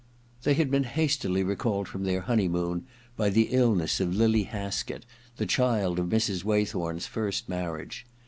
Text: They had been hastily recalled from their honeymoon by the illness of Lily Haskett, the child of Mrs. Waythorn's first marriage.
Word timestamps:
They 0.41 0.55
had 0.55 0.71
been 0.71 0.85
hastily 0.85 1.43
recalled 1.43 1.87
from 1.87 2.05
their 2.05 2.21
honeymoon 2.21 2.87
by 3.15 3.29
the 3.29 3.49
illness 3.51 3.99
of 3.99 4.15
Lily 4.15 4.45
Haskett, 4.45 5.05
the 5.37 5.45
child 5.45 5.99
of 5.99 6.09
Mrs. 6.09 6.43
Waythorn's 6.43 7.05
first 7.05 7.47
marriage. 7.47 8.07